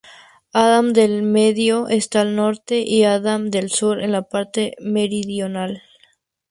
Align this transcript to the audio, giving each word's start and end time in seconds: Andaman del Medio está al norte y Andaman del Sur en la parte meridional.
Andaman 0.53 0.93
del 0.93 1.21
Medio 1.21 1.87
está 1.87 2.21
al 2.21 2.35
norte 2.35 2.79
y 2.79 3.03
Andaman 3.03 3.51
del 3.51 3.69
Sur 3.69 4.01
en 4.01 4.11
la 4.11 4.23
parte 4.23 4.73
meridional. 4.79 5.83